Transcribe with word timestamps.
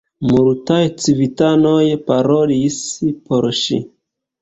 Multaj 0.29 0.79
civitanoj 1.03 1.83
parolis 2.09 2.83
por 3.15 3.51
ŝi. 3.65 3.83